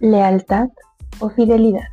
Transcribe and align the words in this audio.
lealtad 0.00 0.70
o 1.20 1.28
fidelidad. 1.28 1.84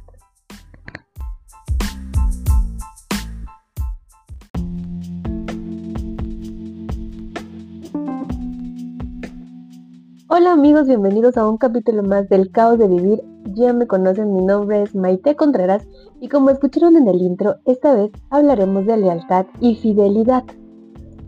Hola 10.30 10.54
amigos, 10.54 10.88
bienvenidos 10.88 11.36
a 11.36 11.50
un 11.50 11.58
capítulo 11.58 12.04
más 12.04 12.30
del 12.30 12.50
Caos 12.52 12.80
de 12.80 12.88
Vivir. 12.88 13.24
Ya 13.56 13.74
me 13.74 13.88
conocen, 13.88 14.34
mi 14.34 14.42
nombre 14.42 14.84
es 14.84 14.96
Maite 14.96 15.36
Contreras 15.36 15.86
y 16.22 16.30
como 16.30 16.50
escucharon 16.50 16.96
en 16.96 17.10
el 17.10 17.22
intro, 17.22 17.58
esta 17.66 17.94
vez 17.94 18.12
hablaremos 18.30 18.86
de 18.86 18.98
lealtad 18.98 19.48
y 19.60 19.76
fidelidad, 19.76 20.46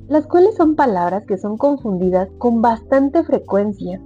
las 0.07 0.28
cuales 0.28 0.56
son 0.56 0.75
palabras 0.78 1.25
que 1.25 1.38
son 1.38 1.57
confundidas 1.57 2.30
con 2.38 2.61
bastante 2.61 3.24
frecuencia 3.24 4.02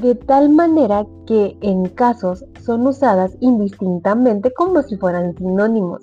de 0.00 0.14
tal 0.14 0.50
manera 0.50 1.06
que 1.26 1.56
en 1.60 1.88
casos 1.88 2.44
son 2.60 2.86
usadas 2.86 3.36
indistintamente 3.40 4.52
como 4.52 4.82
si 4.82 4.96
fueran 4.96 5.36
sinónimos. 5.36 6.02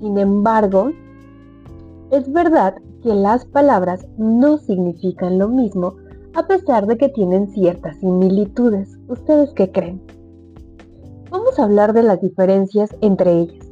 Sin 0.00 0.18
embargo, 0.18 0.92
es 2.10 2.30
verdad 2.32 2.76
que 3.02 3.14
las 3.14 3.44
palabras 3.44 4.06
no 4.16 4.58
significan 4.58 5.38
lo 5.38 5.48
mismo 5.48 5.94
a 6.34 6.46
pesar 6.46 6.86
de 6.86 6.96
que 6.96 7.08
tienen 7.08 7.48
ciertas 7.48 7.96
similitudes. 7.98 8.96
¿Ustedes 9.08 9.50
qué 9.54 9.70
creen? 9.72 10.00
Vamos 11.30 11.58
a 11.58 11.64
hablar 11.64 11.92
de 11.92 12.04
las 12.04 12.20
diferencias 12.20 12.94
entre 13.00 13.32
ellas. 13.32 13.66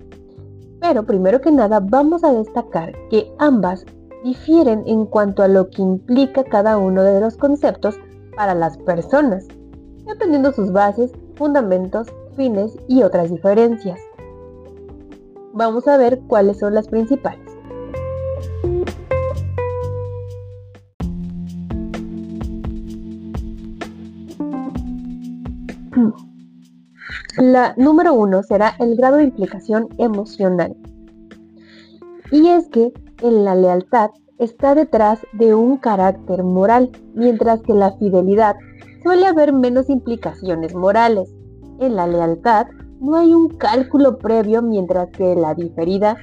Pero 0.80 1.04
primero 1.04 1.40
que 1.40 1.52
nada 1.52 1.80
vamos 1.80 2.24
a 2.24 2.32
destacar 2.32 2.92
que 3.10 3.32
ambas 3.38 3.84
difieren 4.24 4.82
en 4.86 5.06
cuanto 5.06 5.42
a 5.42 5.48
lo 5.48 5.70
que 5.70 5.82
implica 5.82 6.44
cada 6.44 6.76
uno 6.76 7.02
de 7.02 7.20
los 7.20 7.36
conceptos 7.36 7.98
para 8.36 8.54
las 8.54 8.76
personas, 8.78 9.46
dependiendo 10.04 10.52
sus 10.52 10.70
bases, 10.70 11.10
fundamentos, 11.34 12.06
fines 12.36 12.76
y 12.86 13.02
otras 13.02 13.30
diferencias. 13.30 13.98
Vamos 15.52 15.88
a 15.88 15.96
ver 15.96 16.20
cuáles 16.28 16.58
son 16.58 16.74
las 16.74 16.86
principales. 16.86 17.40
La 27.38 27.74
número 27.76 28.14
uno 28.14 28.42
será 28.42 28.74
el 28.78 28.96
grado 28.96 29.16
de 29.16 29.24
implicación 29.24 29.88
emocional. 29.98 30.76
Y 32.30 32.48
es 32.48 32.68
que 32.68 32.92
en 33.22 33.44
la 33.44 33.54
lealtad 33.54 34.10
está 34.38 34.74
detrás 34.74 35.20
de 35.32 35.54
un 35.54 35.76
carácter 35.78 36.42
moral, 36.42 36.90
mientras 37.14 37.62
que 37.62 37.74
la 37.74 37.92
fidelidad 37.92 38.56
suele 39.02 39.26
haber 39.26 39.52
menos 39.52 39.88
implicaciones 39.88 40.74
morales. 40.74 41.32
En 41.78 41.96
la 41.96 42.06
lealtad 42.06 42.66
no 43.00 43.16
hay 43.16 43.34
un 43.34 43.48
cálculo 43.48 44.18
previo, 44.18 44.62
mientras 44.62 45.10
que 45.10 45.32
en 45.32 45.42
la 45.42 45.54
diferida 45.54 46.16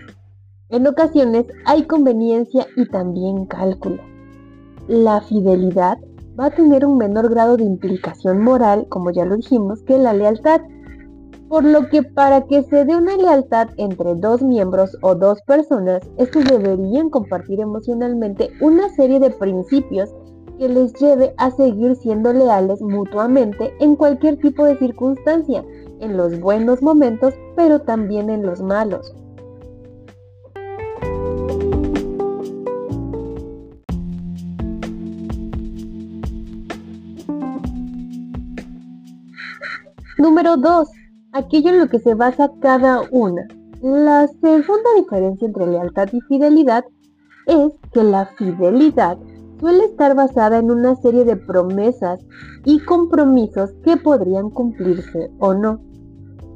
en 0.74 0.88
ocasiones 0.88 1.46
hay 1.66 1.84
conveniencia 1.84 2.66
y 2.76 2.88
también 2.88 3.46
cálculo. 3.46 4.02
La 4.88 5.22
fidelidad 5.22 6.00
va 6.40 6.48
a 6.48 6.50
tener 6.50 6.84
un 6.84 6.98
menor 6.98 7.30
grado 7.30 7.58
de 7.58 7.64
implicación 7.64 8.42
moral, 8.42 8.88
como 8.90 9.12
ya 9.12 9.24
lo 9.24 9.36
dijimos, 9.36 9.84
que 9.84 10.00
la 10.00 10.14
lealtad, 10.14 10.62
por 11.54 11.66
lo 11.66 11.88
que 11.88 12.02
para 12.02 12.48
que 12.48 12.64
se 12.64 12.84
dé 12.84 12.96
una 12.96 13.16
lealtad 13.16 13.70
entre 13.78 14.16
dos 14.16 14.42
miembros 14.42 14.98
o 15.04 15.14
dos 15.14 15.40
personas, 15.44 16.02
estos 16.18 16.46
deberían 16.46 17.12
compartir 17.12 17.60
emocionalmente 17.60 18.50
una 18.60 18.90
serie 18.90 19.20
de 19.20 19.30
principios 19.30 20.10
que 20.58 20.68
les 20.68 20.92
lleve 20.94 21.36
a 21.38 21.52
seguir 21.52 21.96
siendo 21.96 22.34
leales 22.34 22.82
mutuamente 22.82 23.72
en 23.80 23.96
cualquier 23.96 24.38
tipo 24.38 24.66
de 24.66 24.80
circunstancia, 24.80 25.64
en 26.00 26.18
los 26.18 26.40
buenos 26.40 26.82
momentos, 26.82 27.36
pero 27.56 27.82
también 27.82 28.32
en 28.32 28.44
los 28.44 28.60
malos. 28.60 29.14
Número 40.18 40.58
2 40.58 41.03
aquello 41.34 41.70
en 41.70 41.80
lo 41.80 41.88
que 41.88 42.00
se 42.00 42.14
basa 42.14 42.52
cada 42.62 43.02
una. 43.12 43.48
La 43.82 44.28
segunda 44.28 44.90
diferencia 44.96 45.48
entre 45.48 45.68
lealtad 45.68 46.08
y 46.14 46.22
fidelidad 46.22 46.86
es 47.48 47.74
que 47.92 48.04
la 48.04 48.28
fidelidad 48.38 49.18
suele 49.60 49.86
estar 49.86 50.16
basada 50.16 50.60
en 50.60 50.72
una 50.72 50.96
serie 50.96 51.26
de 51.26 51.36
promesas 51.36 52.22
y 52.64 52.80
compromisos 52.80 53.72
que 53.84 53.98
podrían 53.98 54.50
cumplirse 54.50 55.32
o 55.40 55.54
no, 55.54 55.82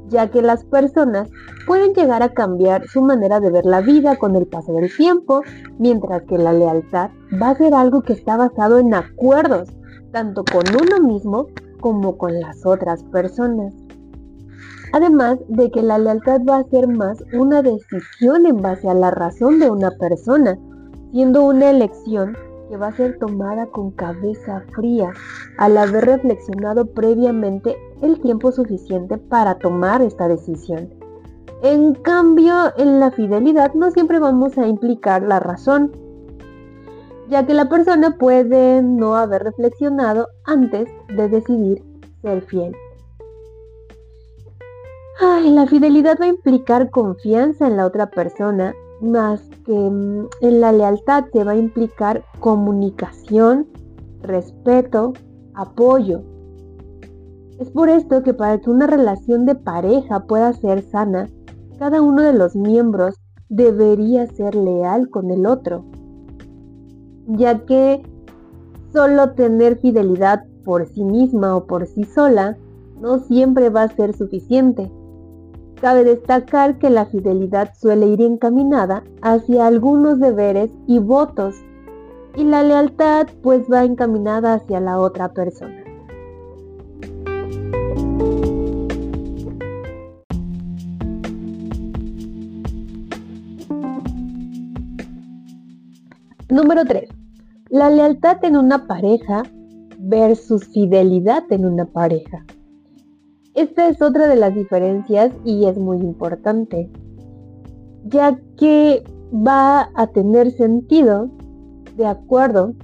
ya 0.08 0.30
que 0.30 0.40
las 0.40 0.64
personas 0.64 1.28
pueden 1.66 1.92
llegar 1.92 2.22
a 2.22 2.32
cambiar 2.32 2.86
su 2.88 3.02
manera 3.02 3.40
de 3.40 3.50
ver 3.50 3.66
la 3.66 3.80
vida 3.80 4.16
con 4.16 4.36
el 4.36 4.46
paso 4.46 4.72
del 4.72 4.94
tiempo, 4.94 5.42
mientras 5.78 6.22
que 6.22 6.38
la 6.38 6.52
lealtad 6.52 7.10
va 7.40 7.50
a 7.50 7.56
ser 7.56 7.74
algo 7.74 8.02
que 8.02 8.14
está 8.14 8.36
basado 8.36 8.78
en 8.78 8.94
acuerdos, 8.94 9.68
tanto 10.12 10.44
con 10.44 10.64
uno 10.74 11.06
mismo 11.06 11.46
como 11.80 12.16
con 12.16 12.40
las 12.40 12.64
otras 12.64 13.02
personas. 13.04 13.72
Además 14.92 15.38
de 15.48 15.70
que 15.70 15.82
la 15.82 15.98
lealtad 15.98 16.40
va 16.48 16.58
a 16.58 16.64
ser 16.64 16.88
más 16.88 17.22
una 17.32 17.62
decisión 17.62 18.46
en 18.46 18.62
base 18.62 18.88
a 18.88 18.94
la 18.94 19.10
razón 19.10 19.58
de 19.58 19.70
una 19.70 19.90
persona, 19.92 20.58
siendo 21.12 21.44
una 21.44 21.70
elección 21.70 22.36
que 22.68 22.76
va 22.76 22.88
a 22.88 22.96
ser 22.96 23.18
tomada 23.18 23.66
con 23.66 23.90
cabeza 23.92 24.62
fría, 24.74 25.12
al 25.56 25.76
haber 25.76 26.04
reflexionado 26.04 26.86
previamente 26.86 27.76
el 28.02 28.20
tiempo 28.20 28.52
suficiente 28.52 29.18
para 29.18 29.56
tomar 29.58 30.02
esta 30.02 30.28
decisión. 30.28 30.88
En 31.62 31.94
cambio, 31.94 32.54
en 32.76 33.00
la 33.00 33.10
fidelidad 33.10 33.74
no 33.74 33.90
siempre 33.90 34.18
vamos 34.18 34.56
a 34.58 34.66
implicar 34.66 35.22
la 35.22 35.40
razón, 35.40 35.92
ya 37.28 37.44
que 37.46 37.54
la 37.54 37.68
persona 37.68 38.16
puede 38.16 38.82
no 38.82 39.16
haber 39.16 39.42
reflexionado 39.44 40.28
antes 40.44 40.88
de 41.08 41.28
decidir 41.28 41.82
ser 42.22 42.42
fiel. 42.42 42.74
Ay, 45.20 45.50
la 45.50 45.66
fidelidad 45.66 46.16
va 46.20 46.26
a 46.26 46.28
implicar 46.28 46.90
confianza 46.90 47.66
en 47.66 47.76
la 47.76 47.86
otra 47.86 48.08
persona, 48.08 48.72
más 49.00 49.42
que 49.66 49.72
mm, 49.72 50.28
en 50.42 50.60
la 50.60 50.70
lealtad 50.70 51.24
se 51.32 51.42
va 51.42 51.52
a 51.52 51.56
implicar 51.56 52.22
comunicación, 52.38 53.66
respeto, 54.22 55.14
apoyo. 55.54 56.22
Es 57.58 57.68
por 57.70 57.88
esto 57.88 58.22
que 58.22 58.32
para 58.32 58.58
que 58.60 58.70
una 58.70 58.86
relación 58.86 59.44
de 59.44 59.56
pareja 59.56 60.20
pueda 60.20 60.52
ser 60.52 60.82
sana, 60.82 61.28
cada 61.80 62.00
uno 62.00 62.22
de 62.22 62.34
los 62.34 62.54
miembros 62.54 63.16
debería 63.48 64.24
ser 64.28 64.54
leal 64.54 65.10
con 65.10 65.32
el 65.32 65.46
otro, 65.46 65.84
ya 67.26 67.58
que 67.66 68.02
solo 68.92 69.32
tener 69.32 69.78
fidelidad 69.78 70.44
por 70.64 70.86
sí 70.86 71.02
misma 71.02 71.56
o 71.56 71.66
por 71.66 71.88
sí 71.88 72.04
sola 72.04 72.56
no 73.00 73.18
siempre 73.18 73.68
va 73.68 73.82
a 73.82 73.88
ser 73.88 74.14
suficiente. 74.14 74.92
Cabe 75.80 76.02
destacar 76.02 76.78
que 76.78 76.90
la 76.90 77.06
fidelidad 77.06 77.72
suele 77.74 78.08
ir 78.08 78.20
encaminada 78.20 79.04
hacia 79.22 79.68
algunos 79.68 80.18
deberes 80.18 80.70
y 80.88 80.98
votos 80.98 81.54
y 82.34 82.42
la 82.42 82.64
lealtad 82.64 83.28
pues 83.42 83.62
va 83.70 83.84
encaminada 83.84 84.54
hacia 84.54 84.80
la 84.80 84.98
otra 84.98 85.32
persona. 85.32 85.84
Número 96.48 96.84
3. 96.84 97.08
La 97.70 97.88
lealtad 97.88 98.44
en 98.44 98.56
una 98.56 98.86
pareja 98.86 99.44
versus 99.98 100.66
fidelidad 100.66 101.44
en 101.50 101.66
una 101.66 101.84
pareja. 101.84 102.44
Esta 103.58 103.88
es 103.88 104.00
otra 104.00 104.28
de 104.28 104.36
las 104.36 104.54
diferencias 104.54 105.32
y 105.44 105.64
es 105.66 105.76
muy 105.76 105.96
importante, 105.96 106.88
ya 108.04 108.38
que 108.56 109.02
va 109.34 109.90
a 109.96 110.06
tener 110.06 110.52
sentido 110.52 111.28
de 111.96 112.06
acuerdo 112.06 112.74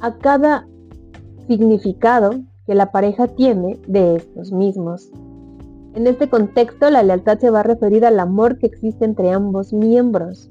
a 0.00 0.18
cada 0.18 0.68
significado 1.46 2.32
que 2.66 2.74
la 2.74 2.92
pareja 2.92 3.26
tiene 3.26 3.80
de 3.86 4.16
estos 4.16 4.52
mismos. 4.52 5.10
En 5.94 6.06
este 6.06 6.28
contexto, 6.28 6.90
la 6.90 7.02
lealtad 7.02 7.38
se 7.38 7.48
va 7.48 7.60
a 7.60 7.62
referir 7.62 8.04
al 8.04 8.20
amor 8.20 8.58
que 8.58 8.66
existe 8.66 9.06
entre 9.06 9.30
ambos 9.30 9.72
miembros, 9.72 10.50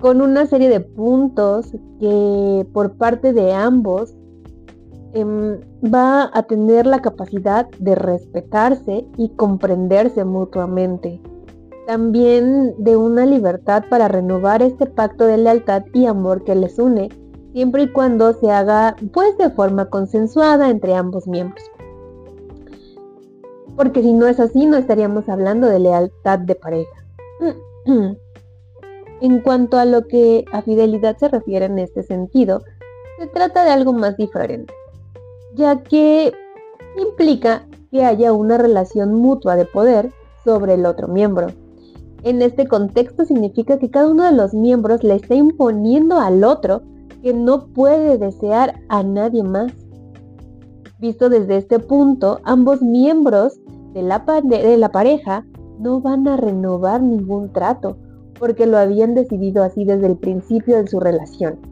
con 0.00 0.20
una 0.20 0.46
serie 0.46 0.68
de 0.68 0.80
puntos 0.80 1.70
que 2.00 2.66
por 2.72 2.96
parte 2.96 3.32
de 3.32 3.52
ambos 3.52 4.16
Em, 5.14 5.60
va 5.84 6.30
a 6.32 6.42
tener 6.44 6.86
la 6.86 7.02
capacidad 7.02 7.68
de 7.78 7.94
respetarse 7.94 9.06
y 9.18 9.28
comprenderse 9.36 10.24
mutuamente. 10.24 11.20
También 11.86 12.74
de 12.78 12.96
una 12.96 13.26
libertad 13.26 13.84
para 13.90 14.08
renovar 14.08 14.62
este 14.62 14.86
pacto 14.86 15.24
de 15.26 15.36
lealtad 15.36 15.82
y 15.92 16.06
amor 16.06 16.44
que 16.44 16.54
les 16.54 16.78
une, 16.78 17.10
siempre 17.52 17.82
y 17.82 17.92
cuando 17.92 18.32
se 18.32 18.50
haga 18.50 18.96
pues 19.12 19.36
de 19.36 19.50
forma 19.50 19.90
consensuada 19.90 20.70
entre 20.70 20.94
ambos 20.94 21.26
miembros. 21.26 21.62
Porque 23.76 24.00
si 24.00 24.14
no 24.14 24.26
es 24.26 24.40
así, 24.40 24.64
no 24.64 24.78
estaríamos 24.78 25.28
hablando 25.28 25.66
de 25.66 25.78
lealtad 25.78 26.38
de 26.38 26.54
pareja. 26.54 27.04
En 29.20 29.38
cuanto 29.38 29.78
a 29.78 29.84
lo 29.84 30.08
que 30.08 30.44
a 30.52 30.62
fidelidad 30.62 31.16
se 31.16 31.28
refiere 31.28 31.66
en 31.66 31.78
este 31.78 32.02
sentido, 32.02 32.64
se 33.20 33.28
trata 33.28 33.64
de 33.64 33.70
algo 33.70 33.92
más 33.92 34.16
diferente, 34.16 34.74
ya 35.54 35.82
que 35.82 36.32
implica 36.96 37.66
que 37.90 38.04
haya 38.04 38.32
una 38.32 38.58
relación 38.58 39.14
mutua 39.14 39.56
de 39.56 39.64
poder 39.64 40.10
sobre 40.44 40.74
el 40.74 40.86
otro 40.86 41.08
miembro. 41.08 41.48
En 42.22 42.40
este 42.40 42.66
contexto 42.66 43.24
significa 43.24 43.78
que 43.78 43.90
cada 43.90 44.08
uno 44.08 44.24
de 44.24 44.32
los 44.32 44.54
miembros 44.54 45.02
le 45.02 45.16
está 45.16 45.34
imponiendo 45.34 46.18
al 46.18 46.44
otro 46.44 46.82
que 47.22 47.34
no 47.34 47.66
puede 47.66 48.18
desear 48.18 48.80
a 48.88 49.02
nadie 49.02 49.42
más. 49.42 49.72
Visto 50.98 51.28
desde 51.28 51.56
este 51.56 51.78
punto, 51.80 52.40
ambos 52.44 52.80
miembros 52.80 53.58
de 53.92 54.02
la, 54.02 54.24
pareja 54.92 55.44
no 55.78 56.00
van 56.00 56.26
a 56.28 56.36
renovar 56.36 57.02
ningún 57.02 57.52
trato, 57.52 57.96
porque 58.38 58.66
lo 58.66 58.78
habían 58.78 59.14
decidido 59.14 59.64
así 59.64 59.84
desde 59.84 60.06
el 60.06 60.16
principio 60.16 60.76
de 60.76 60.86
su 60.86 61.00
relación. 61.00 61.71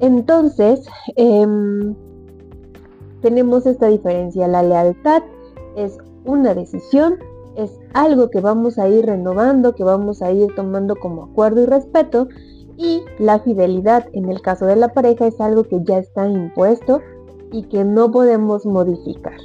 Entonces, 0.00 0.86
em, 1.16 1.94
tenemos 3.20 3.66
esta 3.66 3.88
diferencia. 3.88 4.48
La 4.48 4.62
lealtad 4.62 5.22
es 5.76 5.98
una 6.24 6.54
decisión, 6.54 7.14
es 7.56 7.70
algo 7.92 8.30
que 8.30 8.40
vamos 8.40 8.78
a 8.78 8.88
ir 8.88 9.06
renovando, 9.06 9.74
que 9.74 9.84
vamos 9.84 10.22
a 10.22 10.32
ir 10.32 10.54
tomando 10.54 10.96
como 10.96 11.24
acuerdo 11.24 11.62
y 11.62 11.66
respeto. 11.66 12.28
Y 12.76 13.02
la 13.18 13.38
fidelidad, 13.38 14.06
en 14.12 14.28
el 14.30 14.42
caso 14.42 14.66
de 14.66 14.76
la 14.76 14.88
pareja, 14.88 15.26
es 15.26 15.40
algo 15.40 15.64
que 15.64 15.80
ya 15.84 15.98
está 15.98 16.28
impuesto 16.28 17.00
y 17.52 17.62
que 17.64 17.84
no 17.84 18.10
podemos 18.10 18.66
modificar. 18.66 19.38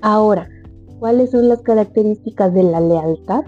Ahora, 0.00 0.48
¿Cuáles 0.98 1.30
son 1.30 1.48
las 1.48 1.62
características 1.62 2.52
de 2.54 2.64
la 2.64 2.80
lealtad 2.80 3.44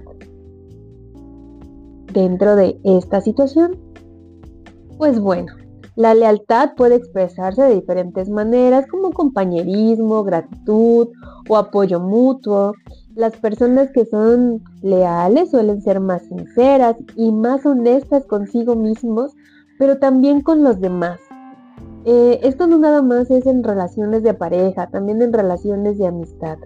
dentro 2.12 2.54
de 2.54 2.78
esta 2.84 3.20
situación? 3.20 3.76
Pues 5.00 5.19
bueno, 5.19 5.55
la 5.97 6.12
lealtad 6.12 6.75
puede 6.76 6.97
expresarse 6.97 7.62
de 7.62 7.75
diferentes 7.76 8.29
maneras 8.29 8.87
como 8.87 9.12
compañerismo, 9.12 10.23
gratitud 10.25 11.08
o 11.49 11.56
apoyo 11.56 12.00
mutuo. 12.00 12.75
Las 13.14 13.35
personas 13.38 13.88
que 13.93 14.05
son 14.05 14.62
leales 14.82 15.52
suelen 15.52 15.81
ser 15.81 16.00
más 16.00 16.20
sinceras 16.25 16.97
y 17.17 17.32
más 17.32 17.64
honestas 17.64 18.26
consigo 18.26 18.76
mismos, 18.76 19.35
pero 19.79 19.97
también 19.99 20.43
con 20.43 20.62
los 20.62 20.81
demás. 20.81 21.19
Eh, 22.05 22.38
esto 22.43 22.67
no 22.67 22.76
nada 22.76 23.00
más 23.00 23.31
es 23.31 23.47
en 23.47 23.64
relaciones 23.64 24.23
de 24.23 24.35
pareja, 24.35 24.91
también 24.91 25.23
en 25.23 25.32
relaciones 25.32 25.97
de 25.97 26.08
amistad. 26.08 26.58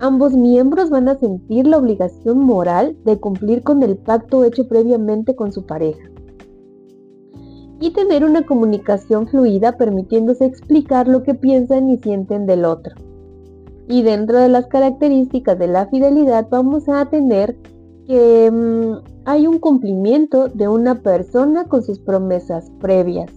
Ambos 0.00 0.32
miembros 0.32 0.88
van 0.88 1.10
a 1.10 1.18
sentir 1.18 1.66
la 1.66 1.76
obligación 1.76 2.38
moral 2.38 2.96
de 3.04 3.20
cumplir 3.20 3.62
con 3.62 3.82
el 3.82 3.98
pacto 3.98 4.44
hecho 4.44 4.66
previamente 4.66 5.36
con 5.36 5.52
su 5.52 5.66
pareja 5.66 6.13
y 7.80 7.90
tener 7.90 8.24
una 8.24 8.46
comunicación 8.46 9.26
fluida 9.26 9.76
permitiéndose 9.76 10.44
explicar 10.44 11.08
lo 11.08 11.22
que 11.22 11.34
piensan 11.34 11.90
y 11.90 11.98
sienten 11.98 12.46
del 12.46 12.64
otro. 12.64 12.94
Y 13.88 14.02
dentro 14.02 14.38
de 14.38 14.48
las 14.48 14.66
características 14.66 15.58
de 15.58 15.66
la 15.66 15.86
fidelidad 15.86 16.48
vamos 16.50 16.88
a 16.88 17.04
tener 17.06 17.56
que 18.06 18.50
mm, 18.50 19.14
hay 19.26 19.46
un 19.46 19.58
cumplimiento 19.58 20.48
de 20.48 20.68
una 20.68 21.02
persona 21.02 21.64
con 21.64 21.82
sus 21.82 21.98
promesas 21.98 22.70
previas. 22.80 23.30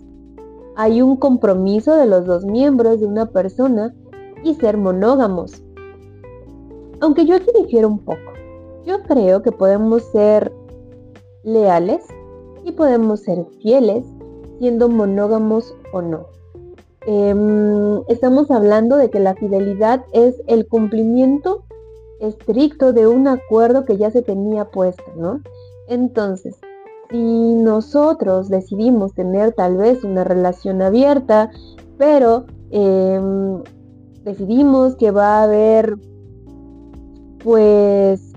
Hay 0.75 1.01
un 1.01 1.17
compromiso 1.17 1.95
de 1.95 2.05
los 2.05 2.25
dos 2.25 2.45
miembros 2.45 2.99
de 2.99 3.07
una 3.07 3.25
persona 3.27 3.93
y 4.43 4.53
ser 4.55 4.77
monógamos. 4.77 5.63
Aunque 7.01 7.25
yo 7.25 7.35
aquí 7.35 7.49
difiero 7.59 7.87
un 7.87 7.99
poco. 7.99 8.33
Yo 8.85 9.01
creo 9.03 9.41
que 9.41 9.51
podemos 9.51 10.03
ser 10.11 10.53
leales 11.43 12.05
y 12.63 12.71
podemos 12.71 13.21
ser 13.21 13.45
fieles 13.61 14.05
siendo 14.59 14.89
monógamos 14.89 15.75
o 15.91 16.01
no. 16.01 16.27
Em, 17.05 18.01
estamos 18.07 18.51
hablando 18.51 18.97
de 18.97 19.09
que 19.09 19.19
la 19.19 19.35
fidelidad 19.35 20.03
es 20.11 20.35
el 20.47 20.67
cumplimiento 20.67 21.63
estricto 22.19 22.93
de 22.93 23.07
un 23.07 23.27
acuerdo 23.27 23.85
que 23.85 23.97
ya 23.97 24.11
se 24.11 24.21
tenía 24.21 24.65
puesto, 24.65 25.03
¿no? 25.15 25.39
Entonces, 25.87 26.57
si 27.09 27.17
nosotros 27.55 28.49
decidimos 28.49 29.13
tener 29.13 29.53
tal 29.53 29.77
vez 29.77 30.03
una 30.03 30.23
relación 30.23 30.81
abierta, 30.81 31.51
pero 31.97 32.45
em, 32.71 33.63
decidimos 34.23 34.95
que 34.97 35.11
va 35.11 35.39
a 35.39 35.43
haber 35.43 35.97
pues, 37.47 38.33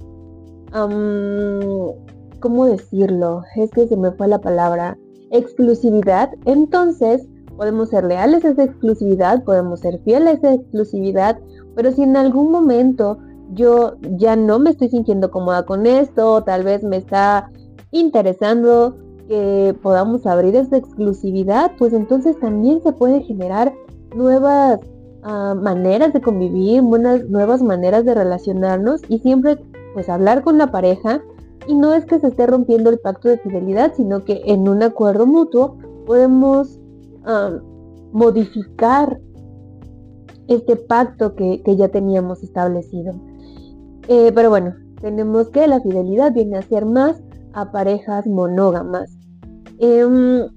¿cómo 0.71 2.67
decirlo? 2.67 3.43
Es 3.57 3.71
que 3.73 3.89
se 3.89 3.97
me 3.97 4.13
fue 4.13 4.29
la 4.29 4.41
palabra. 4.41 4.97
Exclusividad. 5.31 6.31
Entonces, 6.45 7.27
podemos 7.57 7.91
ser 7.91 8.05
leales 8.05 8.45
a 8.45 8.51
esa 8.51 8.65
exclusividad, 8.65 9.45
podemos 9.45 9.81
ser 9.81 10.01
fieles 10.05 10.29
a 10.29 10.33
esa 10.33 10.55
exclusividad, 10.55 11.39
pero 11.77 11.93
si 11.93 12.03
en 12.03 12.17
algún 12.17 12.51
momento 12.51 13.19
yo 13.53 13.97
ya 14.17 14.37
no 14.37 14.59
me 14.59 14.71
estoy 14.71 14.89
sintiendo 14.89 15.31
cómoda 15.31 15.65
con 15.65 15.87
esto, 15.87 16.43
tal 16.43 16.63
vez 16.65 16.83
me 16.83 16.97
está 16.97 17.51
interesando 17.91 18.97
que 19.29 19.77
podamos 19.83 20.27
abrir 20.27 20.57
esa 20.57 20.77
exclusividad, 20.77 21.73
pues 21.79 21.93
entonces 21.93 22.39
también 22.41 22.83
se 22.83 22.93
puede 22.93 23.23
generar 23.23 23.75
nuevas 24.15 24.81
maneras 25.23 26.15
de 26.15 26.21
convivir, 26.23 26.81
buenas, 26.83 27.29
nuevas 27.29 27.63
maneras 27.63 28.05
de 28.07 28.15
relacionarnos 28.15 29.03
y 29.09 29.19
siempre 29.19 29.59
pues 29.93 30.09
hablar 30.09 30.43
con 30.43 30.57
la 30.57 30.69
pareja 30.69 31.21
y 31.67 31.75
no 31.75 31.93
es 31.95 32.05
que 32.05 32.19
se 32.19 32.29
esté 32.29 32.47
rompiendo 32.47 32.91
el 32.91 32.99
pacto 32.99 33.29
de 33.29 33.39
fidelidad, 33.39 33.93
sino 33.95 34.25
que 34.25 34.43
en 34.47 34.69
un 34.69 34.83
acuerdo 34.83 35.27
mutuo 35.27 35.77
podemos 36.07 36.79
modificar 38.13 39.21
este 40.49 40.77
pacto 40.77 41.35
que, 41.35 41.63
ya 41.67 41.89
teníamos 41.89 42.43
establecido. 42.43 43.13
Eh, 44.09 44.33
pero 44.35 44.51
bueno, 44.51 44.75
tenemos 45.01 45.51
que 45.51 45.67
la 45.67 45.81
fidelidad 45.81 46.33
viene 46.33 46.59
a 46.59 46.63
ser 46.63 46.87
más 46.87 47.23
a 47.53 47.71
parejas 47.71 48.27
monógamas. 48.27 49.17
Em, 49.79 50.49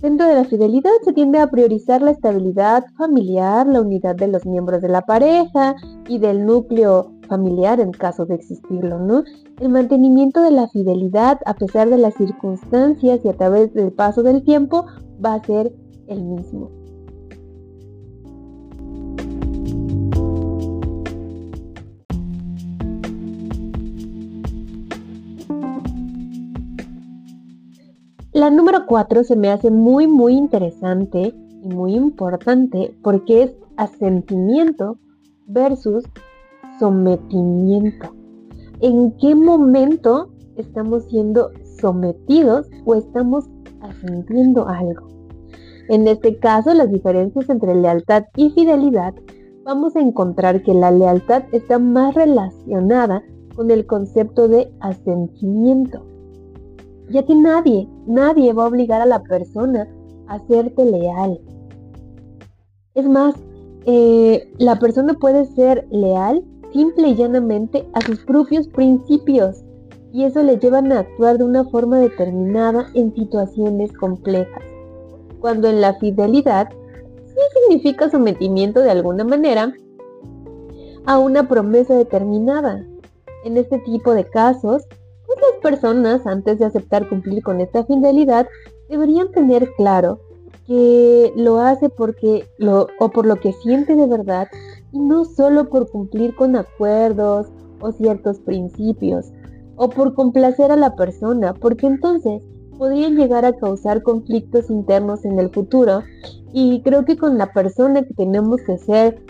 Dentro 0.00 0.26
de 0.26 0.34
la 0.34 0.44
fidelidad 0.44 0.92
se 1.04 1.12
tiende 1.12 1.40
a 1.40 1.48
priorizar 1.48 2.00
la 2.00 2.12
estabilidad 2.12 2.86
familiar, 2.96 3.66
la 3.66 3.82
unidad 3.82 4.16
de 4.16 4.28
los 4.28 4.46
miembros 4.46 4.80
de 4.80 4.88
la 4.88 5.02
pareja 5.02 5.76
y 6.08 6.18
del 6.18 6.46
núcleo 6.46 7.12
familiar 7.30 7.80
en 7.80 7.92
caso 7.92 8.26
de 8.26 8.34
existirlo, 8.34 8.98
¿no? 8.98 9.24
El 9.58 9.70
mantenimiento 9.70 10.42
de 10.42 10.50
la 10.50 10.68
fidelidad 10.68 11.40
a 11.46 11.54
pesar 11.54 11.88
de 11.88 11.96
las 11.96 12.14
circunstancias 12.14 13.20
y 13.24 13.28
a 13.28 13.32
través 13.32 13.72
del 13.72 13.92
paso 13.92 14.22
del 14.22 14.42
tiempo 14.42 14.84
va 15.24 15.34
a 15.34 15.44
ser 15.44 15.72
el 16.08 16.22
mismo. 16.22 16.70
La 28.32 28.50
número 28.50 28.86
4 28.86 29.24
se 29.24 29.36
me 29.36 29.50
hace 29.50 29.70
muy 29.70 30.06
muy 30.06 30.34
interesante 30.34 31.34
y 31.62 31.68
muy 31.68 31.94
importante 31.94 32.94
porque 33.02 33.42
es 33.42 33.52
asentimiento 33.76 34.98
versus 35.46 36.04
sometimiento. 36.80 38.12
¿En 38.80 39.12
qué 39.18 39.36
momento 39.36 40.30
estamos 40.56 41.04
siendo 41.04 41.52
sometidos 41.80 42.68
o 42.84 42.96
estamos 42.96 43.48
asentiendo 43.82 44.66
algo? 44.66 45.06
En 45.88 46.08
este 46.08 46.36
caso, 46.38 46.74
las 46.74 46.90
diferencias 46.90 47.48
entre 47.48 47.76
lealtad 47.76 48.24
y 48.34 48.50
fidelidad, 48.50 49.14
vamos 49.62 49.94
a 49.94 50.00
encontrar 50.00 50.64
que 50.64 50.74
la 50.74 50.90
lealtad 50.90 51.44
está 51.52 51.78
más 51.78 52.14
relacionada 52.14 53.22
con 53.54 53.70
el 53.70 53.86
concepto 53.86 54.48
de 54.48 54.72
asentimiento 54.80 56.10
ya 57.10 57.24
que 57.24 57.34
nadie, 57.34 57.88
nadie 58.06 58.52
va 58.52 58.64
a 58.64 58.68
obligar 58.68 59.00
a 59.00 59.06
la 59.06 59.22
persona 59.22 59.88
a 60.28 60.38
serte 60.46 60.84
leal. 60.84 61.40
Es 62.94 63.08
más, 63.08 63.34
eh, 63.84 64.52
la 64.58 64.78
persona 64.78 65.14
puede 65.14 65.44
ser 65.46 65.86
leal 65.90 66.44
simple 66.72 67.08
y 67.08 67.14
llanamente 67.14 67.86
a 67.92 68.00
sus 68.00 68.20
propios 68.24 68.68
principios 68.68 69.64
y 70.12 70.24
eso 70.24 70.42
le 70.42 70.58
llevan 70.58 70.90
a 70.92 71.00
actuar 71.00 71.38
de 71.38 71.44
una 71.44 71.64
forma 71.64 71.98
determinada 71.98 72.88
en 72.94 73.14
situaciones 73.14 73.92
complejas. 73.92 74.62
Cuando 75.40 75.68
en 75.68 75.80
la 75.80 75.94
fidelidad 75.94 76.68
sí 77.26 77.40
significa 77.60 78.10
sometimiento 78.10 78.80
de 78.80 78.90
alguna 78.90 79.24
manera 79.24 79.72
a 81.06 81.18
una 81.18 81.48
promesa 81.48 81.94
determinada. 81.94 82.84
En 83.44 83.56
este 83.56 83.78
tipo 83.78 84.12
de 84.12 84.24
casos, 84.24 84.82
las 85.40 85.60
personas, 85.62 86.26
antes 86.26 86.58
de 86.58 86.66
aceptar 86.66 87.08
cumplir 87.08 87.42
con 87.42 87.60
esta 87.60 87.84
fidelidad, 87.84 88.46
deberían 88.88 89.30
tener 89.32 89.70
claro 89.76 90.20
que 90.66 91.32
lo 91.36 91.60
hace 91.60 91.88
porque 91.88 92.46
lo 92.58 92.88
o 92.98 93.10
por 93.10 93.26
lo 93.26 93.36
que 93.36 93.52
siente 93.52 93.96
de 93.96 94.06
verdad 94.06 94.48
y 94.92 94.98
no 94.98 95.24
solo 95.24 95.68
por 95.68 95.90
cumplir 95.90 96.34
con 96.34 96.56
acuerdos 96.56 97.48
o 97.80 97.92
ciertos 97.92 98.38
principios 98.40 99.32
o 99.76 99.88
por 99.88 100.14
complacer 100.14 100.70
a 100.70 100.76
la 100.76 100.94
persona, 100.94 101.54
porque 101.54 101.86
entonces 101.86 102.42
podrían 102.76 103.16
llegar 103.16 103.44
a 103.44 103.56
causar 103.56 104.02
conflictos 104.02 104.70
internos 104.70 105.24
en 105.24 105.38
el 105.38 105.50
futuro 105.50 106.02
y 106.52 106.82
creo 106.82 107.04
que 107.04 107.16
con 107.16 107.38
la 107.38 107.52
persona 107.52 108.02
que 108.02 108.14
tenemos 108.14 108.60
que 108.62 108.78
ser 108.78 109.22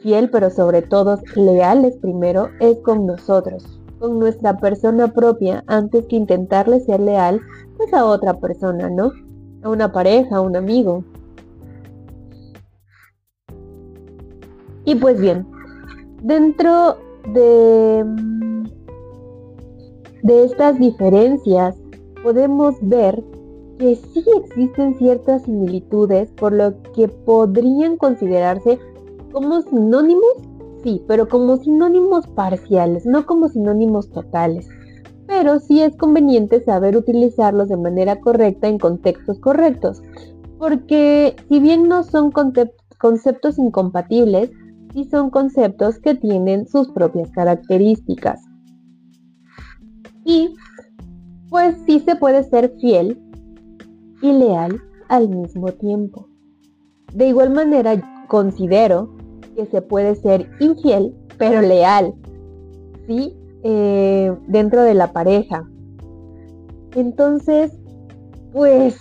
fiel, 0.00 0.30
pero 0.30 0.50
sobre 0.50 0.82
todo 0.82 1.18
leales 1.34 1.96
primero, 1.96 2.48
es 2.60 2.76
con 2.78 3.06
nosotros, 3.06 3.80
con 3.98 4.18
nuestra 4.18 4.58
persona 4.58 5.08
propia, 5.12 5.64
antes 5.66 6.06
que 6.06 6.16
intentarle 6.16 6.80
ser 6.80 7.00
leal 7.00 7.40
pues 7.76 7.92
a 7.92 8.04
otra 8.04 8.38
persona, 8.38 8.90
¿no? 8.90 9.12
A 9.62 9.70
una 9.70 9.90
pareja, 9.92 10.36
a 10.36 10.40
un 10.40 10.56
amigo. 10.56 11.04
Y 14.84 14.94
pues 14.96 15.20
bien, 15.20 15.46
dentro 16.22 16.98
de, 17.32 18.04
de 20.22 20.44
estas 20.44 20.78
diferencias 20.78 21.76
podemos 22.22 22.76
ver 22.82 23.22
que 23.78 23.96
sí 23.96 24.24
existen 24.36 24.96
ciertas 24.98 25.42
similitudes 25.42 26.30
por 26.32 26.52
lo 26.52 26.80
que 26.94 27.08
podrían 27.08 27.96
considerarse 27.96 28.78
como 29.32 29.62
sinónimos, 29.62 30.34
sí, 30.82 31.02
pero 31.08 31.28
como 31.28 31.56
sinónimos 31.56 32.26
parciales, 32.28 33.04
no 33.04 33.26
como 33.26 33.48
sinónimos 33.48 34.08
totales. 34.10 34.68
Pero 35.26 35.58
sí 35.58 35.80
es 35.80 35.96
conveniente 35.96 36.62
saber 36.64 36.96
utilizarlos 36.96 37.68
de 37.68 37.76
manera 37.78 38.20
correcta 38.20 38.68
en 38.68 38.78
contextos 38.78 39.38
correctos, 39.40 40.02
porque 40.58 41.34
si 41.48 41.58
bien 41.58 41.88
no 41.88 42.04
son 42.04 42.30
conceptos 42.30 43.58
incompatibles, 43.58 44.50
sí 44.94 45.04
son 45.10 45.28
conceptos 45.30 45.98
que 45.98 46.14
tienen 46.14 46.66
sus 46.66 46.88
propias 46.90 47.30
características. 47.32 48.40
Y 50.24 50.54
pues 51.50 51.76
sí 51.86 52.00
se 52.00 52.16
puede 52.16 52.44
ser 52.44 52.72
fiel 52.80 53.20
y 54.22 54.32
leal 54.32 54.80
al 55.08 55.28
mismo 55.28 55.72
tiempo. 55.72 56.28
De 57.12 57.28
igual 57.28 57.50
manera, 57.50 58.24
considero 58.28 59.14
que 59.54 59.66
se 59.66 59.82
puede 59.82 60.14
ser 60.14 60.48
infiel, 60.60 61.14
pero 61.38 61.60
leal, 61.60 62.14
¿sí? 63.06 63.36
Eh, 63.62 64.32
dentro 64.48 64.82
de 64.82 64.94
la 64.94 65.12
pareja. 65.12 65.68
Entonces, 66.94 67.72
pues, 68.52 68.96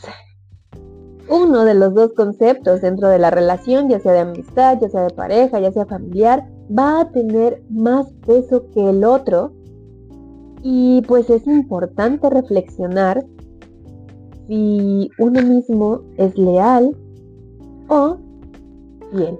uno 1.29 1.63
de 1.63 1.73
los 1.73 1.93
dos 1.93 2.13
conceptos 2.13 2.81
dentro 2.81 3.07
de 3.09 3.19
la 3.19 3.31
relación, 3.31 3.89
ya 3.89 3.99
sea 3.99 4.13
de 4.13 4.19
amistad, 4.19 4.79
ya 4.81 4.89
sea 4.89 5.01
de 5.03 5.13
pareja, 5.13 5.59
ya 5.59 5.71
sea 5.71 5.85
familiar, 5.85 6.47
va 6.77 7.01
a 7.01 7.09
tener 7.11 7.63
más 7.69 8.11
peso 8.25 8.65
que 8.73 8.89
el 8.89 9.03
otro. 9.03 9.53
Y 10.61 11.01
pues 11.07 11.29
es 11.29 11.45
importante 11.47 12.29
reflexionar 12.29 13.25
si 14.47 15.09
uno 15.17 15.41
mismo 15.41 16.01
es 16.17 16.37
leal 16.37 16.95
o 17.87 18.17
fiel. 19.11 19.37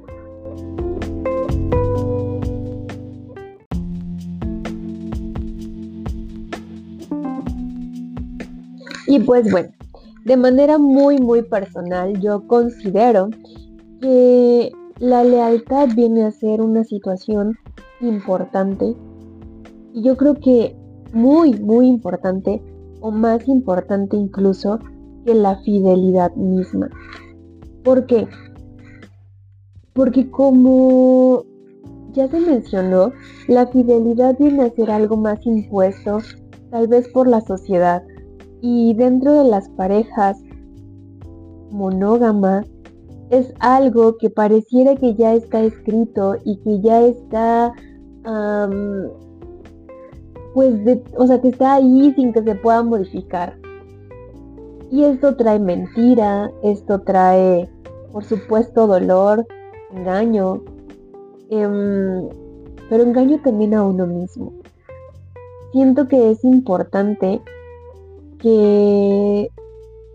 Y 9.07 9.19
pues 9.19 9.51
bueno, 9.51 9.69
de 10.25 10.37
manera 10.37 10.77
muy, 10.77 11.17
muy 11.17 11.41
personal, 11.41 12.19
yo 12.19 12.47
considero 12.47 13.29
que 13.99 14.71
la 14.99 15.23
lealtad 15.23 15.89
viene 15.95 16.23
a 16.23 16.31
ser 16.31 16.61
una 16.61 16.83
situación 16.83 17.57
importante. 17.99 18.95
Y 19.93 20.01
yo 20.01 20.15
creo 20.15 20.35
que 20.35 20.75
muy, 21.13 21.53
muy 21.53 21.87
importante, 21.87 22.61
o 23.01 23.11
más 23.11 23.47
importante 23.47 24.15
incluso, 24.15 24.79
que 25.25 25.33
la 25.35 25.57
fidelidad 25.57 26.33
misma. 26.35 26.89
¿Por 27.83 28.05
qué? 28.05 28.27
Porque 29.93 30.29
como 30.31 31.43
ya 32.13 32.27
se 32.29 32.39
mencionó, 32.39 33.11
la 33.47 33.67
fidelidad 33.67 34.37
viene 34.39 34.63
a 34.63 34.71
ser 34.71 34.89
algo 34.89 35.17
más 35.17 35.45
impuesto, 35.45 36.19
tal 36.71 36.87
vez 36.87 37.07
por 37.09 37.27
la 37.27 37.41
sociedad, 37.41 38.03
y 38.65 38.93
dentro 38.93 39.33
de 39.33 39.43
las 39.43 39.67
parejas 39.71 40.41
monógamas 41.69 42.65
es 43.29 43.53
algo 43.59 44.17
que 44.17 44.29
pareciera 44.29 44.95
que 44.95 45.15
ya 45.15 45.33
está 45.33 45.59
escrito 45.59 46.37
y 46.45 46.55
que 46.59 46.79
ya 46.79 47.01
está, 47.01 47.73
pues, 50.53 50.75
o 51.17 51.27
sea, 51.27 51.41
que 51.41 51.49
está 51.49 51.73
ahí 51.73 52.13
sin 52.15 52.31
que 52.31 52.41
se 52.41 52.55
pueda 52.55 52.81
modificar. 52.83 53.57
Y 54.89 55.03
esto 55.03 55.35
trae 55.35 55.59
mentira, 55.59 56.49
esto 56.63 57.01
trae, 57.01 57.69
por 58.13 58.23
supuesto, 58.23 58.87
dolor, 58.87 59.45
engaño, 59.93 60.63
em, 61.49 62.29
pero 62.89 63.03
engaño 63.03 63.41
también 63.43 63.73
a 63.73 63.83
uno 63.83 64.07
mismo. 64.07 64.53
Siento 65.73 66.07
que 66.07 66.31
es 66.31 66.45
importante 66.45 67.41
que 68.43 69.49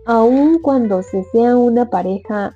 aun 0.05 0.59
cuando 0.61 1.01
se 1.01 1.23
sea 1.31 1.57
una 1.57 1.89
pareja 1.89 2.55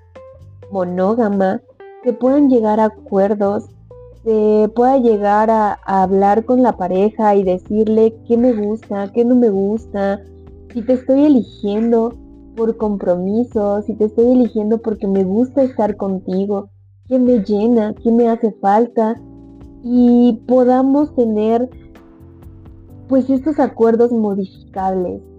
monógama, 0.71 1.61
se 2.03 2.13
puedan 2.13 2.47
llegar 2.47 2.79
a 2.79 2.85
acuerdos, 2.85 3.65
se 4.23 4.69
pueda 4.75 4.99
llegar 4.99 5.49
a, 5.49 5.73
hablar 5.85 6.45
con 6.45 6.61
la 6.61 6.77
pareja 6.77 7.35
y 7.35 7.43
decirle 7.43 8.15
qué 8.27 8.37
me 8.37 8.53
gusta, 8.53 9.11
qué 9.13 9.25
no 9.25 9.35
me 9.35 9.49
gusta, 9.49 10.21
si 10.71 10.83
te 10.83 10.93
estoy 10.93 11.25
eligiendo 11.25 12.13
por 12.55 12.77
compromiso, 12.77 13.81
si 13.81 13.95
te 13.95 14.05
estoy 14.05 14.31
eligiendo 14.31 14.77
porque 14.77 15.07
me 15.07 15.23
gusta 15.23 15.63
estar 15.63 15.97
contigo, 15.97 16.69
qué 17.07 17.17
me 17.17 17.39
llena, 17.39 17.95
qué 17.95 18.11
me 18.11 18.29
hace 18.29 18.51
falta 18.61 19.19
y 19.83 20.39
podamos 20.47 21.15
tener 21.15 21.67
pues 23.07 23.27
estos 23.31 23.59
acuerdos 23.59 24.11
modificables 24.11 25.32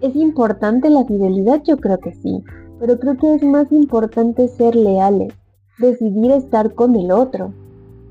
¿Es 0.00 0.16
importante 0.16 0.88
la 0.88 1.04
fidelidad? 1.04 1.62
Yo 1.64 1.76
creo 1.76 1.98
que 1.98 2.14
sí, 2.14 2.42
pero 2.78 2.98
creo 2.98 3.18
que 3.18 3.34
es 3.34 3.42
más 3.42 3.70
importante 3.70 4.48
ser 4.48 4.74
leales, 4.74 5.34
decidir 5.78 6.30
estar 6.30 6.74
con 6.74 6.96
el 6.96 7.12
otro, 7.12 7.52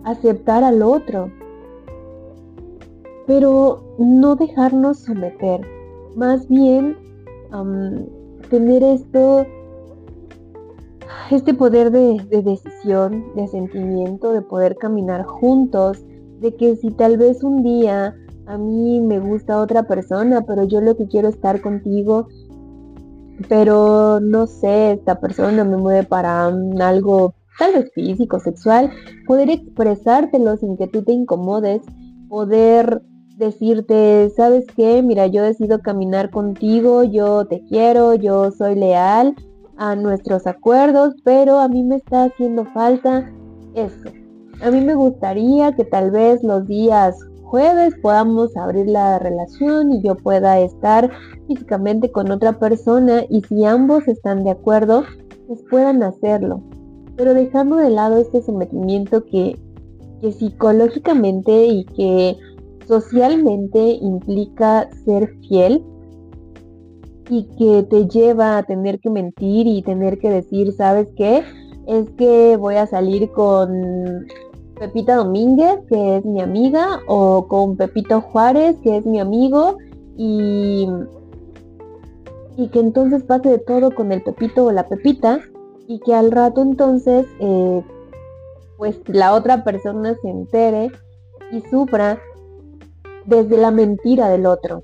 aceptar 0.04 0.64
al 0.64 0.84
otro, 0.84 1.32
pero 3.26 3.82
no 3.98 4.36
dejarnos 4.36 5.00
someter, 5.00 5.62
más 6.16 6.48
bien 6.48 6.96
tener 8.52 8.84
esto, 8.84 9.48
este 11.32 11.56
poder 11.56 11.90
de, 11.90 12.24
de 12.30 12.44
decisión, 12.44 13.24
de 13.36 13.48
sentimiento, 13.48 14.32
de 14.32 14.44
poder 14.44 14.76
caminar 14.76 15.24
juntos, 15.24 16.04
de 16.40 16.54
que 16.56 16.76
si 16.76 16.92
tal 16.92 17.18
vez 17.18 17.44
un 17.44 17.64
día 17.64 18.16
a 18.50 18.58
mí 18.58 19.00
me 19.00 19.20
gusta 19.20 19.62
otra 19.62 19.84
persona, 19.84 20.42
pero 20.42 20.64
yo 20.64 20.82
lo 20.82 20.98
que 20.98 21.08
quiero 21.08 21.28
es 21.30 21.36
estar 21.36 21.62
contigo, 21.62 22.28
pero 23.48 24.20
no 24.20 24.48
sé, 24.48 24.94
esta 24.94 25.20
persona 25.20 25.64
me 25.64 25.78
mueve 25.78 26.04
para 26.04 26.48
algo 26.48 27.36
tal 27.60 27.74
vez 27.74 27.92
físico, 27.94 28.40
sexual, 28.40 28.90
poder 29.28 29.52
expresártelo 29.52 30.58
sin 30.58 30.78
que 30.78 30.88
tú 30.88 31.04
te 31.04 31.12
incomodes, 31.12 31.84
poder 32.28 33.04
decirte, 33.38 34.32
¿sabes 34.36 34.66
qué? 34.76 35.04
Mira, 35.04 35.28
yo 35.28 35.44
decido 35.44 35.80
caminar 35.84 36.32
contigo, 36.32 37.04
yo 37.04 37.46
te 37.46 37.64
quiero, 37.70 38.16
yo 38.16 38.50
soy 38.50 38.74
leal 38.74 39.36
a 39.78 39.96
nuestros 39.96 40.48
acuerdos, 40.48 41.14
pero 41.24 41.60
a 41.60 41.68
mí 41.68 41.84
me 41.84 41.98
está 41.98 42.24
haciendo 42.24 42.66
falta 42.66 43.32
eso. 43.76 44.10
A 44.62 44.72
mí 44.72 44.82
me 44.82 44.96
gustaría 44.96 45.76
que 45.76 45.86
tal 45.86 46.10
vez 46.10 46.44
los 46.44 46.66
días 46.66 47.16
jueves 47.50 47.96
podamos 48.02 48.56
abrir 48.56 48.88
la 48.88 49.18
relación 49.18 49.92
y 49.92 50.02
yo 50.04 50.16
pueda 50.16 50.60
estar 50.60 51.10
físicamente 51.48 52.12
con 52.12 52.30
otra 52.32 52.60
persona 52.60 53.24
y 53.28 53.42
si 53.42 53.66
ambos 53.66 54.08
están 54.08 54.44
de 54.44 54.52
acuerdo, 54.52 55.04
pues 55.48 55.64
puedan 55.70 56.04
hacerlo. 56.04 56.62
Pero 57.18 57.34
dejando 57.34 57.78
de 57.78 57.90
lado 57.90 58.18
este 58.18 58.44
sometimiento 58.44 59.26
que, 59.26 59.60
que 60.22 60.32
psicológicamente 60.32 61.66
y 61.66 61.86
que 61.86 62.38
socialmente 62.88 63.98
implica 64.00 64.88
ser 65.06 65.36
fiel 65.48 65.84
y 67.30 67.44
que 67.58 67.84
te 67.84 68.08
lleva 68.08 68.58
a 68.58 68.64
tener 68.64 69.00
que 69.00 69.10
mentir 69.10 69.66
y 69.66 69.82
tener 69.82 70.20
que 70.20 70.30
decir, 70.30 70.72
¿sabes 70.74 71.08
qué? 71.16 71.44
Es 71.88 72.10
que 72.12 72.58
voy 72.58 72.76
a 72.76 72.86
salir 72.86 73.32
con 73.32 74.28
Pepita 74.80 75.16
Domínguez, 75.16 75.80
que 75.90 76.18
es 76.18 76.26
mi 76.26 76.42
amiga, 76.42 77.02
o 77.08 77.48
con 77.48 77.76
Pepito 77.76 78.22
Juárez, 78.22 78.78
que 78.82 78.98
es 78.98 79.06
mi 79.06 79.20
amigo, 79.20 79.78
y, 80.18 80.88
y 82.58 82.68
que 82.70 82.80
entonces 82.80 83.24
pase 83.24 83.50
de 83.50 83.60
todo 83.60 83.94
con 83.94 84.12
el 84.12 84.24
Pepito 84.24 84.66
o 84.66 84.72
la 84.72 84.88
Pepita 84.88 85.40
y 85.88 86.00
que 86.00 86.14
al 86.14 86.32
rato 86.32 86.62
entonces 86.62 87.26
eh, 87.40 87.84
pues 88.78 88.98
la 89.08 89.34
otra 89.34 89.64
persona 89.64 90.16
se 90.22 90.30
entere 90.30 90.92
y 91.52 91.62
sufra 91.70 92.20
desde 93.26 93.58
la 93.58 93.72
mentira 93.72 94.30
del 94.30 94.46
otro. 94.46 94.84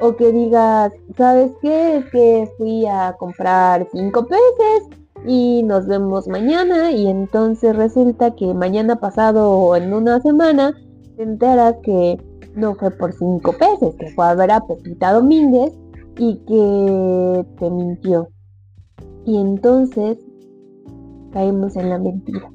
O 0.00 0.16
que 0.16 0.32
digas, 0.32 0.92
¿sabes 1.16 1.52
qué? 1.60 1.98
Es 1.98 2.04
que 2.10 2.50
fui 2.58 2.86
a 2.86 3.14
comprar 3.18 3.86
cinco 3.92 4.26
peces 4.26 4.88
y 5.26 5.62
nos 5.62 5.86
vemos 5.86 6.28
mañana 6.28 6.92
y 6.92 7.06
entonces 7.06 7.76
resulta 7.76 8.34
que 8.34 8.54
mañana 8.54 8.96
pasado 8.96 9.50
o 9.50 9.76
en 9.76 9.92
una 9.92 10.20
semana 10.20 10.74
te 11.16 11.22
enteras 11.22 11.76
que 11.82 12.18
no 12.54 12.74
fue 12.74 12.90
por 12.90 13.12
cinco 13.12 13.52
peces, 13.52 13.94
que 13.96 14.10
fue 14.10 14.26
a 14.26 14.34
ver 14.34 14.50
a 14.50 14.66
Pepita 14.66 15.12
Domínguez 15.12 15.72
y 16.18 16.36
que 16.46 17.46
te 17.58 17.70
mintió. 17.70 18.28
Y 19.24 19.36
entonces 19.36 20.18
caemos 21.32 21.76
en 21.76 21.90
la 21.90 21.98
mentira. 21.98 22.50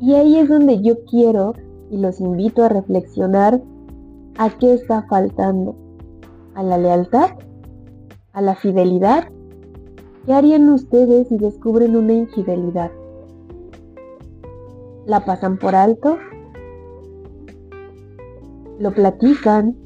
Y 0.00 0.14
ahí 0.14 0.36
es 0.36 0.48
donde 0.48 0.82
yo 0.82 1.04
quiero 1.04 1.54
y 1.90 1.98
los 1.98 2.20
invito 2.20 2.64
a 2.64 2.68
reflexionar 2.68 3.62
a 4.36 4.50
qué 4.58 4.74
está 4.74 5.06
faltando. 5.08 5.74
¿A 6.54 6.62
la 6.62 6.78
lealtad? 6.78 7.30
¿A 8.32 8.42
la 8.42 8.54
fidelidad? 8.54 9.28
¿Qué 10.26 10.34
harían 10.34 10.68
ustedes 10.70 11.28
si 11.28 11.38
descubren 11.38 11.94
una 11.94 12.12
infidelidad? 12.12 12.90
¿La 15.06 15.24
pasan 15.24 15.56
por 15.56 15.76
alto? 15.76 16.18
¿Lo 18.80 18.92
platican? 18.92 19.76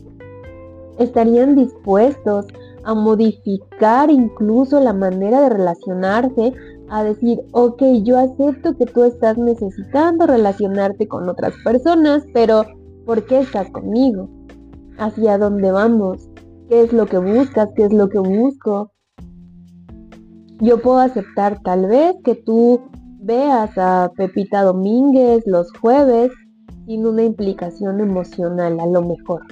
¿Estarían 0.99 1.57
dispuestos 1.57 2.47
a 2.85 2.95
modificar 2.95 4.11
incluso 4.11 4.81
la 4.81 4.95
manera 4.95 5.43
de 5.43 5.51
relacionarse 5.51 6.55
a 6.89 7.05
decir, 7.05 7.43
ok, 7.53 7.83
yo 8.03 8.19
acepto 8.19 8.75
que 8.79 8.87
tú 8.87 9.05
estás 9.05 9.37
necesitando 9.37 10.27
relacionarte 10.27 11.07
con 11.07 11.29
otras 11.29 11.53
personas, 11.63 12.25
pero 12.33 12.65
¿por 13.05 13.27
qué 13.27 13.41
estás 13.41 13.71
conmigo? 13.73 14.31
¿Hacia 14.97 15.37
dónde 15.37 15.71
vamos? 15.71 16.31
¿Qué 16.71 16.81
es 16.81 16.95
lo 16.95 17.05
que 17.05 17.19
buscas? 17.19 17.69
¿Qué 17.77 17.85
es 17.85 17.93
lo 17.93 18.09
que 18.09 18.19
busco? 18.21 18.91
Yo 20.61 20.83
puedo 20.83 20.99
aceptar 20.99 21.63
tal 21.63 21.87
vez 21.87 22.17
que 22.23 22.35
tú 22.35 22.83
veas 23.21 23.71
a 23.79 24.13
Pepita 24.15 24.63
Domínguez 24.63 25.43
los 25.47 25.73
jueves 25.81 26.31
sin 26.87 27.07
una 27.07 27.23
implicación 27.23 27.99
emocional 28.01 28.79
a 28.79 28.87
lo 28.87 29.01
mejor. 29.01 29.43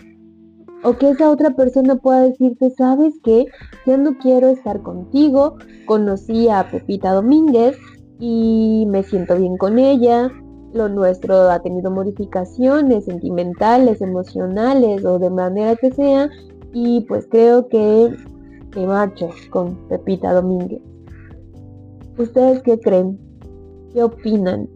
O 0.84 0.92
que 0.98 1.10
esa 1.10 1.30
otra 1.30 1.50
persona 1.50 1.96
pueda 1.96 2.22
decirte, 2.22 2.70
sabes 2.70 3.14
qué, 3.24 3.46
ya 3.86 3.96
no 3.96 4.18
quiero 4.18 4.48
estar 4.48 4.82
contigo, 4.82 5.56
conocí 5.86 6.50
a 6.50 6.68
Pepita 6.70 7.12
Domínguez 7.12 7.78
y 8.20 8.84
me 8.88 9.02
siento 9.02 9.36
bien 9.36 9.56
con 9.56 9.78
ella, 9.78 10.30
lo 10.74 10.90
nuestro 10.90 11.50
ha 11.50 11.60
tenido 11.60 11.90
modificaciones 11.90 13.06
sentimentales, 13.06 14.02
emocionales 14.02 15.06
o 15.06 15.18
de 15.18 15.30
manera 15.30 15.74
que 15.76 15.90
sea, 15.90 16.28
y 16.74 17.00
pues 17.08 17.26
creo 17.30 17.66
que 17.68 18.14
me 18.76 18.86
marcho 18.86 19.30
con 19.50 19.88
Pepita 19.88 20.32
Domínguez. 20.32 20.82
¿Ustedes 22.18 22.62
qué 22.62 22.78
creen? 22.80 23.18
¿Qué 23.92 24.02
opinan? 24.02 24.68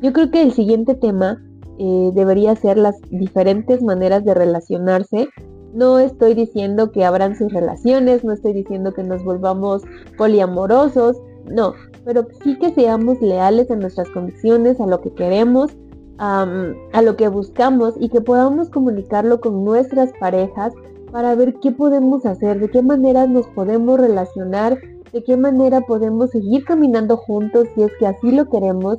Yo 0.00 0.12
creo 0.12 0.30
que 0.30 0.42
el 0.42 0.52
siguiente 0.52 0.94
tema 0.94 1.42
eh, 1.78 2.10
debería 2.14 2.56
ser 2.56 2.78
las 2.78 2.96
diferentes 3.10 3.82
maneras 3.82 4.24
de 4.24 4.34
relacionarse. 4.34 5.28
No 5.74 5.98
estoy 5.98 6.34
diciendo 6.34 6.90
que 6.90 7.04
abran 7.04 7.36
sus 7.36 7.52
relaciones, 7.52 8.24
no 8.24 8.32
estoy 8.32 8.54
diciendo 8.54 8.92
que 8.94 9.02
nos 9.02 9.22
volvamos 9.24 9.82
poliamorosos, 10.16 11.20
no, 11.50 11.74
pero 12.04 12.26
sí 12.42 12.58
que 12.58 12.72
seamos 12.72 13.20
leales 13.20 13.70
a 13.70 13.76
nuestras 13.76 14.08
convicciones, 14.10 14.80
a 14.80 14.86
lo 14.86 15.00
que 15.00 15.12
queremos, 15.12 15.76
a 16.18 17.02
lo 17.02 17.16
que 17.16 17.28
buscamos 17.28 17.94
y 17.98 18.08
que 18.08 18.20
podamos 18.20 18.70
comunicarlo 18.70 19.40
con 19.40 19.64
nuestras 19.64 20.12
parejas 20.20 20.72
para 21.10 21.34
ver 21.34 21.54
qué 21.60 21.72
podemos 21.72 22.24
hacer, 22.24 22.60
de 22.60 22.70
qué 22.70 22.82
manera 22.82 23.26
nos 23.26 23.46
podemos 23.48 24.00
relacionar, 24.00 24.78
de 25.14 25.24
qué 25.24 25.38
manera 25.38 25.80
podemos 25.80 26.30
seguir 26.30 26.64
caminando 26.64 27.16
juntos 27.16 27.66
si 27.74 27.84
es 27.84 27.92
que 27.98 28.06
así 28.06 28.30
lo 28.30 28.50
queremos 28.50 28.98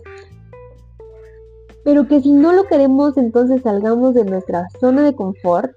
pero 1.85 2.07
que 2.07 2.19
si 2.19 2.31
no 2.31 2.51
lo 2.51 2.63
queremos, 2.63 3.15
entonces 3.15 3.61
salgamos 3.61 4.15
de 4.15 4.25
nuestra 4.25 4.67
zona 4.79 5.03
de 5.03 5.15
confort 5.15 5.71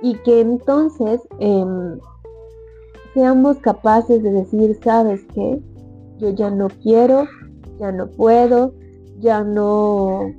y 0.00 0.14
que 0.22 0.40
entonces 0.40 1.20
em, 1.38 1.98
seamos 3.12 3.58
capaces 3.58 4.22
de 4.22 4.30
decir, 4.32 4.78
¿sabes 4.82 5.20
qué? 5.34 5.60
Yo 6.16 6.30
ya 6.30 6.50
no 6.50 6.68
quiero, 6.82 7.26
ya 7.78 7.92
no 7.92 8.08
puedo, 8.08 8.72
ya 9.18 9.44
no 9.44 10.32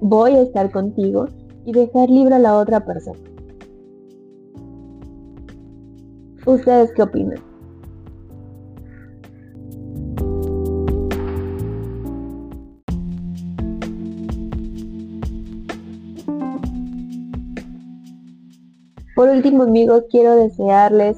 voy 0.00 0.32
a 0.32 0.42
estar 0.42 0.72
contigo 0.72 1.28
y 1.64 1.72
dejar 1.72 2.10
libre 2.10 2.34
a 2.34 2.40
la 2.40 2.58
otra 2.58 2.84
persona. 2.84 3.33
¿Ustedes 6.46 6.92
qué 6.94 7.02
opinan? 7.02 7.54
Por 19.14 19.28
último, 19.28 19.62
amigos, 19.62 20.04
quiero 20.10 20.34
desearles 20.34 21.16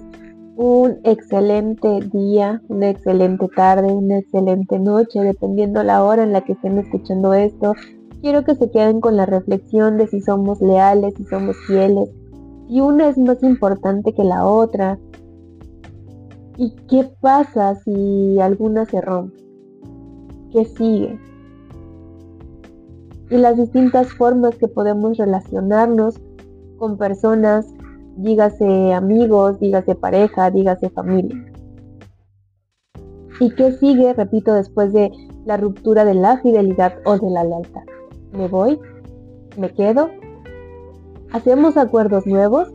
un 0.57 0.99
excelente 1.03 2.01
día, 2.12 2.62
una 2.69 2.91
excelente 2.91 3.49
tarde, 3.57 3.93
una 3.93 4.19
excelente 4.19 4.79
noche, 4.79 5.21
dependiendo 5.21 5.83
la 5.83 6.05
hora 6.05 6.23
en 6.23 6.33
la 6.33 6.43
que 6.43 6.53
estén 6.53 6.79
escuchando 6.79 7.35
esto. 7.35 7.75
Quiero 8.21 8.45
que 8.45 8.55
se 8.55 8.71
queden 8.71 9.01
con 9.01 9.17
la 9.17 9.27
reflexión 9.27 9.97
de 9.97 10.07
si 10.07 10.21
somos 10.21 10.61
leales, 10.61 11.15
si 11.17 11.25
somos 11.25 11.57
fieles, 11.67 12.09
si 12.69 12.81
una 12.81 13.09
es 13.09 13.19
más 13.19 13.43
importante 13.43 14.12
que 14.12 14.25
la 14.25 14.47
otra. 14.47 14.99
¿Y 16.59 16.71
qué 16.88 17.11
pasa 17.21 17.75
si 17.75 18.40
alguna 18.40 18.87
se 18.87 19.01
rompe? 19.01 19.37
¿Qué 20.53 20.64
sigue? 20.64 21.19
Y 23.31 23.37
las 23.37 23.57
distintas 23.57 24.12
formas 24.14 24.55
que 24.57 24.69
podemos 24.69 25.19
relacionarnos 25.19 26.21
con 26.79 26.97
personas 26.97 27.66
dígase 28.16 28.95
amigos, 28.95 29.61
dígase 29.61 29.95
pareja, 29.95 30.51
dígase 30.51 30.88
familia. 30.90 31.37
¿Y 33.38 33.51
qué 33.51 33.73
sigue, 33.73 34.14
repito, 34.14 34.55
después 34.55 34.92
de 34.92 35.12
la 35.45 35.59
ruptura 35.59 36.05
de 36.05 36.14
la 36.14 36.38
fidelidad 36.38 36.95
o 37.05 37.19
de 37.19 37.31
la 37.31 37.45
lealtad? 37.45 37.83
¿Me 38.33 38.49
voy? 38.49 38.79
¿Me 39.59 39.71
quedo? 39.71 40.09
¿Hacemos 41.33 41.77
acuerdos 41.77 42.27
nuevos? 42.27 42.73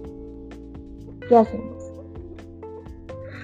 ¿Qué 1.28 1.38
hacemos? 1.38 1.71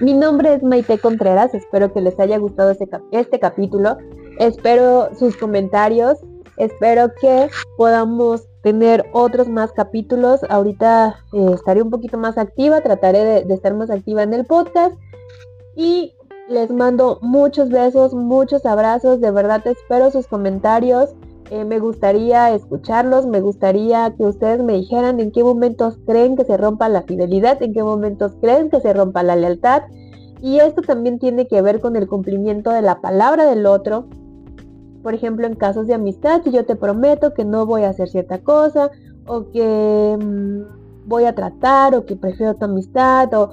Mi 0.00 0.14
nombre 0.14 0.54
es 0.54 0.62
Maite 0.62 0.98
Contreras, 0.98 1.54
espero 1.54 1.92
que 1.92 2.00
les 2.00 2.18
haya 2.20 2.38
gustado 2.38 2.70
este, 2.70 2.88
este 3.10 3.40
capítulo, 3.40 3.96
espero 4.38 5.08
sus 5.18 5.36
comentarios, 5.36 6.18
espero 6.56 7.12
que 7.20 7.50
podamos 7.76 8.48
tener 8.62 9.04
otros 9.12 9.48
más 9.48 9.72
capítulos. 9.72 10.40
Ahorita 10.48 11.24
eh, 11.32 11.50
estaré 11.52 11.82
un 11.82 11.90
poquito 11.90 12.16
más 12.16 12.38
activa, 12.38 12.80
trataré 12.80 13.44
de, 13.44 13.54
estar 13.54 13.74
más 13.74 13.90
activa 13.90 14.22
en 14.22 14.34
el 14.34 14.44
podcast. 14.44 14.94
Y 15.74 16.14
les 16.48 16.70
mando 16.70 17.18
muchos 17.22 17.68
besos, 17.68 18.14
muchos 18.14 18.66
abrazos. 18.66 19.20
De 19.20 19.30
verdad 19.30 19.66
espero 19.66 20.10
sus 20.10 20.26
comentarios. 20.26 21.10
Eh, 21.50 21.64
me 21.64 21.78
gustaría 21.78 22.54
escucharlos, 22.54 23.26
me 23.26 23.40
gustaría 23.40 24.14
que 24.16 24.24
ustedes 24.24 24.62
me 24.62 24.74
dijeran 24.74 25.18
en 25.18 25.30
qué 25.30 25.42
momentos 25.42 25.98
creen 26.06 26.36
que 26.36 26.44
se 26.44 26.56
rompa 26.56 26.88
la 26.88 27.02
fidelidad, 27.02 27.62
en 27.62 27.72
qué 27.72 27.82
momentos 27.82 28.32
creen 28.40 28.68
que 28.68 28.80
se 28.80 28.92
rompa 28.92 29.22
la 29.22 29.36
lealtad. 29.36 29.82
Y 30.42 30.58
esto 30.58 30.82
también 30.82 31.18
tiene 31.18 31.48
que 31.48 31.62
ver 31.62 31.80
con 31.80 31.96
el 31.96 32.06
cumplimiento 32.06 32.70
de 32.70 32.82
la 32.82 33.00
palabra 33.00 33.46
del 33.46 33.66
otro, 33.66 34.06
por 35.02 35.14
ejemplo, 35.14 35.46
en 35.46 35.54
casos 35.54 35.86
de 35.86 35.94
amistad, 35.94 36.42
si 36.42 36.50
yo 36.50 36.66
te 36.66 36.76
prometo 36.76 37.32
que 37.32 37.44
no 37.44 37.66
voy 37.66 37.84
a 37.84 37.90
hacer 37.90 38.08
cierta 38.08 38.38
cosa, 38.38 38.90
o 39.26 39.50
que 39.50 40.18
mm, 40.20 41.08
voy 41.08 41.24
a 41.24 41.34
tratar, 41.34 41.94
o 41.94 42.04
que 42.04 42.16
prefiero 42.16 42.54
tu 42.56 42.64
amistad, 42.64 43.32
o 43.34 43.50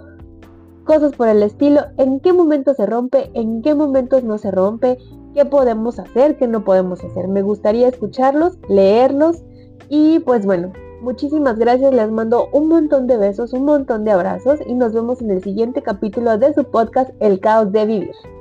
cosas 0.84 1.13
por 1.13 1.27
el 1.27 1.43
estilo, 1.43 1.81
¿en 1.97 2.19
qué 2.19 2.34
momento 2.34 2.73
se 2.73 2.86
rompe? 2.86 3.29
¿En 3.34 3.62
qué 3.62 3.75
momentos 3.75 4.23
no 4.23 4.38
se 4.38 4.51
rompe? 4.51 4.97
¿Qué 5.36 5.43
podemos 5.43 6.00
hacer? 6.00 6.38
¿Qué 6.38 6.48
no 6.48 6.63
podemos 6.63 7.04
hacer? 7.04 7.28
Me 7.28 7.41
gustaría 7.41 7.89
escucharlos, 7.89 8.58
leerlos 8.69 9.43
y 9.89 10.19
pues 10.19 10.45
bueno, 10.45 10.71
muchísimas 11.02 11.60
gracias, 11.60 11.93
les 11.93 12.10
mando 12.10 12.48
un 12.54 12.69
montón 12.69 13.06
de 13.06 13.17
besos, 13.17 13.52
un 13.52 13.65
montón 13.65 14.06
de 14.06 14.12
abrazos 14.12 14.62
y 14.65 14.74
nos 14.74 14.93
vemos 14.93 15.21
en 15.21 15.32
el 15.32 15.43
siguiente 15.43 15.82
capítulo 15.82 16.38
de 16.38 16.54
su 16.54 16.63
podcast 16.63 17.12
El 17.19 17.41
caos 17.41 17.74
de 17.74 17.86
vivir. 17.86 18.35